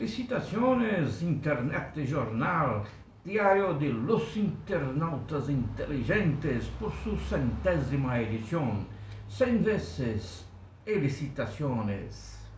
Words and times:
Felicitaciones, 0.00 1.20
Internet 1.20 1.92
Jornal, 2.10 2.84
Diario 3.22 3.74
de 3.74 3.92
los 3.92 4.34
Internautas 4.34 5.50
Inteligentes, 5.50 6.64
por 6.80 6.90
su 7.04 7.18
centésima 7.28 8.18
edición. 8.18 8.86
Cien 9.28 9.62
veces 9.62 10.46
felicitaciones. 10.86 12.49